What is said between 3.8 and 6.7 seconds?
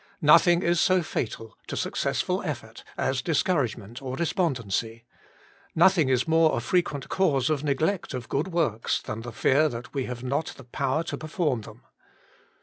or despondency. Nothing is more a